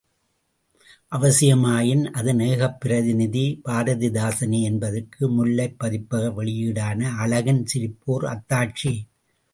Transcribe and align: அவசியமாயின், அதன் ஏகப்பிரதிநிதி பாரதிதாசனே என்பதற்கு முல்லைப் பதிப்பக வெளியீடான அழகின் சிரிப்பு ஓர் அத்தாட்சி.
அவசியமாயின், 1.11 2.01
அதன் 2.11 2.37
ஏகப்பிரதிநிதி 2.37 3.43
பாரதிதாசனே 3.65 4.61
என்பதற்கு 4.61 5.29
முல்லைப் 5.29 5.77
பதிப்பக 5.83 6.33
வெளியீடான 6.39 7.11
அழகின் 7.17 7.65
சிரிப்பு 7.65 8.13
ஓர் 8.13 8.25
அத்தாட்சி. 8.25 8.93